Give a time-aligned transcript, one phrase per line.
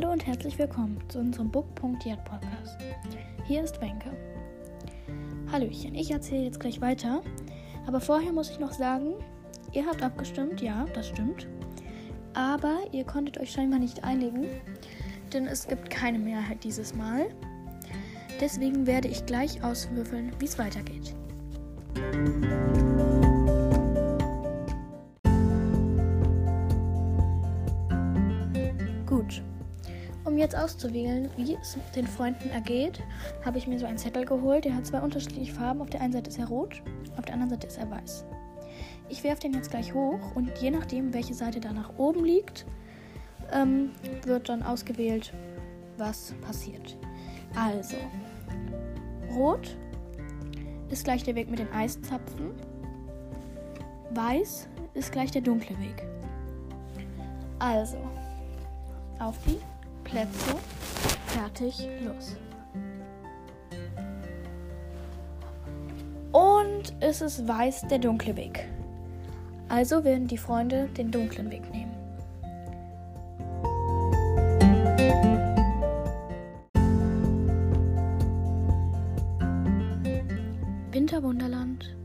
[0.00, 2.78] Hallo und herzlich willkommen zu unserem Book.yet Podcast.
[3.44, 4.10] Hier ist Wenke.
[5.52, 7.20] Hallöchen, ich erzähle jetzt gleich weiter,
[7.86, 9.12] aber vorher muss ich noch sagen,
[9.74, 11.48] ihr habt abgestimmt, ja, das stimmt.
[12.32, 14.46] Aber ihr konntet euch scheinbar nicht einigen,
[15.34, 17.26] denn es gibt keine Mehrheit dieses Mal.
[18.40, 21.14] Deswegen werde ich gleich auswürfeln, wie es weitergeht.
[21.94, 23.19] Gut.
[30.40, 33.00] Jetzt auszuwählen, wie es den Freunden ergeht,
[33.44, 34.64] habe ich mir so einen Zettel geholt.
[34.64, 35.80] Der hat zwei unterschiedliche Farben.
[35.80, 36.82] Auf der einen Seite ist er rot,
[37.16, 38.24] auf der anderen Seite ist er weiß.
[39.08, 42.64] Ich werfe den jetzt gleich hoch und je nachdem, welche Seite da nach oben liegt,
[43.52, 43.90] ähm,
[44.24, 45.32] wird dann ausgewählt,
[45.96, 46.96] was passiert.
[47.54, 47.96] Also,
[49.34, 49.76] rot
[50.88, 52.52] ist gleich der Weg mit den Eiszapfen.
[54.12, 56.04] Weiß ist gleich der dunkle Weg.
[57.58, 57.98] Also,
[59.18, 59.58] auf die
[60.10, 60.56] Plätze,
[61.26, 62.36] fertig, los.
[66.32, 68.68] Und es ist weiß der dunkle Weg.
[69.68, 71.94] Also werden die Freunde den dunklen Weg nehmen.
[80.90, 81.96] Winterwunderland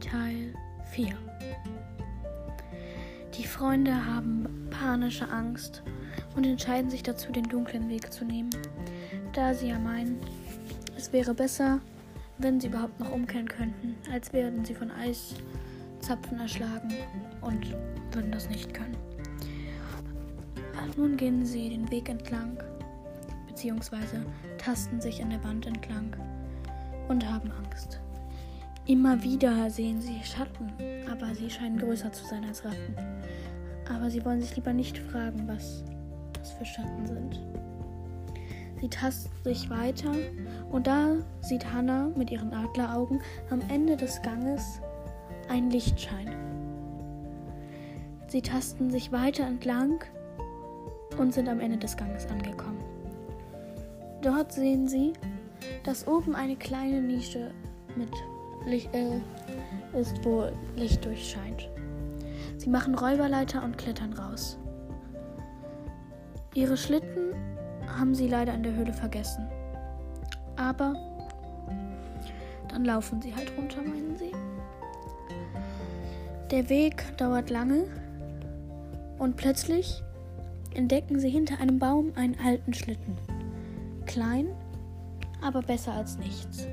[0.00, 0.54] Teil
[0.92, 1.08] 4
[3.36, 5.82] Die Freunde haben panische Angst
[6.36, 8.50] und entscheiden sich dazu, den dunklen Weg zu nehmen,
[9.32, 10.20] da sie ja meinen,
[10.96, 11.80] es wäre besser,
[12.38, 16.94] wenn sie überhaupt noch umkehren könnten, als werden sie von Eiszapfen erschlagen
[17.40, 17.74] und
[18.12, 18.96] würden das nicht können.
[20.96, 22.58] Nun gehen sie den Weg entlang,
[23.46, 24.24] beziehungsweise
[24.58, 26.14] tasten sich an der Wand entlang
[27.08, 28.00] und haben Angst.
[28.86, 30.70] Immer wieder sehen sie Schatten,
[31.10, 32.94] aber sie scheinen größer zu sein als Ratten.
[33.94, 35.84] Aber sie wollen sich lieber nicht fragen, was
[36.40, 37.40] das für Schatten sind.
[38.80, 40.12] Sie tasten sich weiter
[40.72, 43.20] und da sieht Hannah mit ihren Adleraugen
[43.50, 44.80] am Ende des Ganges
[45.48, 46.34] ein Lichtschein.
[48.28, 50.02] Sie tasten sich weiter entlang
[51.18, 52.82] und sind am Ende des Ganges angekommen.
[54.22, 55.12] Dort sehen sie,
[55.84, 57.50] dass oben eine kleine Nische
[57.96, 58.10] mit
[58.66, 59.20] Licht, äh,
[59.98, 61.68] ist, wo Licht durchscheint.
[62.56, 64.58] Sie machen Räuberleiter und klettern raus.
[66.54, 67.34] Ihre Schlitten
[67.86, 69.46] haben sie leider in der Höhle vergessen.
[70.56, 70.94] Aber
[72.68, 74.32] dann laufen sie halt runter, meinen sie.
[76.50, 77.84] Der Weg dauert lange
[79.18, 80.02] und plötzlich
[80.74, 83.16] entdecken sie hinter einem Baum einen alten Schlitten.
[84.06, 84.48] Klein,
[85.42, 86.66] aber besser als nichts.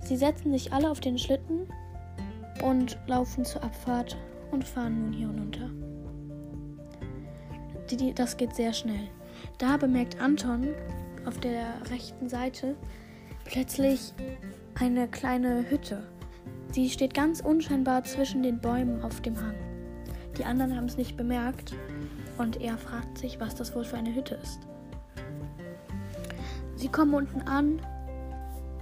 [0.00, 1.66] Sie setzen sich alle auf den Schlitten
[2.62, 4.16] und laufen zur Abfahrt
[4.52, 5.70] und fahren nun hier hinunter.
[8.14, 9.08] Das geht sehr schnell.
[9.58, 10.68] Da bemerkt Anton
[11.26, 12.74] auf der rechten Seite
[13.44, 14.14] plötzlich
[14.80, 16.02] eine kleine Hütte.
[16.70, 19.54] Sie steht ganz unscheinbar zwischen den Bäumen auf dem Hang.
[20.38, 21.74] Die anderen haben es nicht bemerkt
[22.38, 24.60] und er fragt sich, was das wohl für eine Hütte ist.
[26.76, 27.78] Sie kommen unten an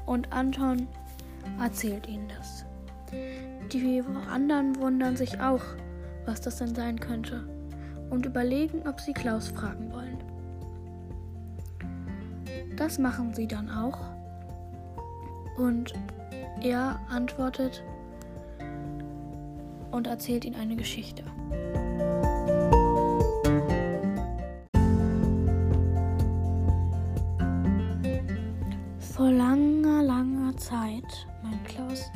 [0.06, 0.86] und Anton
[1.60, 2.64] erzählt ihnen das.
[3.72, 5.64] Die anderen wundern sich auch,
[6.26, 7.44] was das denn sein könnte
[8.10, 10.18] und überlegen, ob sie Klaus fragen wollen.
[12.76, 13.98] Das machen sie dann auch
[15.56, 15.94] und
[16.62, 17.82] er antwortet
[19.90, 21.22] und erzählt ihnen eine Geschichte.
[28.98, 32.10] Vor langer, langer Zeit, mein Klaus,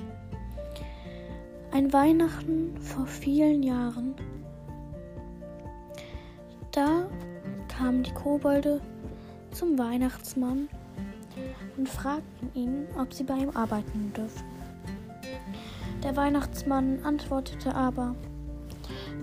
[1.73, 4.15] ein Weihnachten vor vielen Jahren,
[6.75, 7.07] da
[7.69, 8.81] kamen die Kobolde
[9.53, 10.69] zum Weihnachtsmann
[11.77, 14.45] und fragten ihn, ob sie bei ihm arbeiten dürfen.
[16.03, 18.15] Der Weihnachtsmann antwortete aber,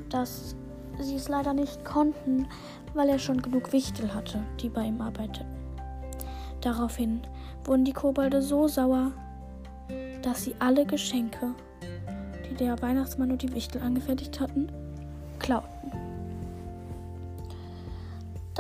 [0.10, 0.56] dass
[1.00, 2.48] sie es leider nicht konnten,
[2.94, 5.46] weil er schon genug Wichtel hatte, die bei ihm arbeiteten.
[6.62, 7.22] Daraufhin
[7.66, 9.12] wurden die Kobolde so sauer,
[10.22, 11.54] dass sie alle Geschenke,
[12.50, 14.72] die der Weihnachtsmann und die Wichtel angefertigt hatten,
[15.40, 15.71] klauten.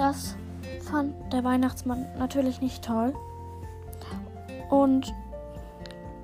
[0.01, 0.35] Das
[0.79, 3.13] fand der Weihnachtsmann natürlich nicht toll.
[4.71, 5.13] Und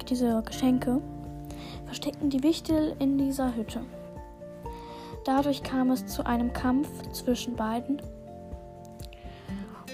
[0.10, 1.00] diese Geschenke
[1.86, 3.82] versteckten die Wichtel in dieser Hütte.
[5.26, 8.02] Dadurch kam es zu einem Kampf zwischen beiden.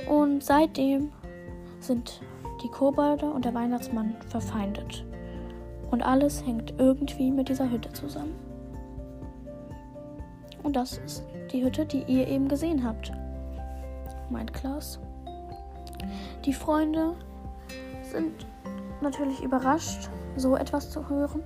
[0.09, 1.11] Und seitdem
[1.81, 2.21] sind
[2.63, 5.03] die Kobolde und der Weihnachtsmann verfeindet.
[5.91, 8.39] Und alles hängt irgendwie mit dieser Hütte zusammen.
[10.63, 13.11] Und das ist die Hütte, die ihr eben gesehen habt.
[14.33, 14.99] Meint Klaus.
[16.43, 17.13] Die Freunde
[18.11, 18.45] sind
[19.01, 21.41] natürlich überrascht, so etwas zu hören.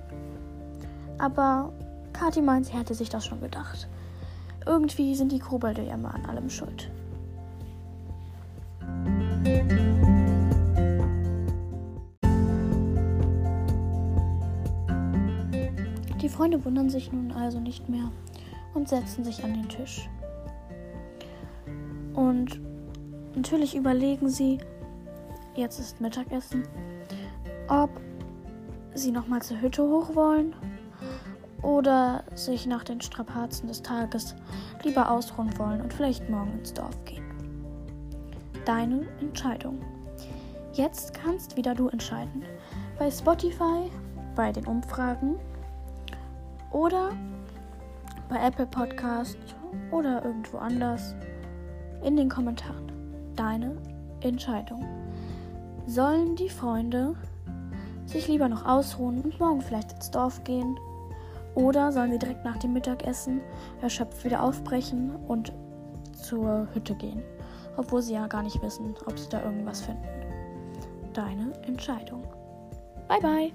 [1.18, 1.72] Aber
[2.12, 3.88] Kathi meint, sie hätte sich das schon gedacht.
[4.66, 6.90] Irgendwie sind die Kobolde ja immer an allem schuld.
[16.20, 18.10] Die Freunde wundern sich nun also nicht mehr
[18.74, 20.08] und setzen sich an den Tisch.
[22.14, 22.60] Und
[23.38, 24.58] natürlich überlegen sie,
[25.54, 26.64] jetzt ist Mittagessen,
[27.68, 27.88] ob
[28.94, 30.56] sie nochmal zur Hütte hoch wollen
[31.62, 34.34] oder sich nach den Strapazen des Tages
[34.82, 37.22] lieber ausruhen wollen und vielleicht morgen ins Dorf gehen.
[38.64, 39.78] Deine Entscheidung.
[40.72, 42.42] Jetzt kannst wieder du entscheiden.
[42.98, 43.88] Bei Spotify,
[44.34, 45.36] bei den Umfragen
[46.72, 47.10] oder
[48.28, 49.38] bei Apple Podcast
[49.92, 51.14] oder irgendwo anders
[52.02, 52.97] in den Kommentaren.
[53.38, 53.76] Deine
[54.20, 54.84] Entscheidung.
[55.86, 57.14] Sollen die Freunde
[58.04, 60.76] sich lieber noch ausruhen und morgen vielleicht ins Dorf gehen?
[61.54, 63.40] Oder sollen sie direkt nach dem Mittagessen
[63.80, 65.52] erschöpft wieder aufbrechen und
[66.20, 67.22] zur Hütte gehen?
[67.76, 70.02] Obwohl sie ja gar nicht wissen, ob sie da irgendwas finden.
[71.12, 72.24] Deine Entscheidung.
[73.06, 73.52] Bye bye.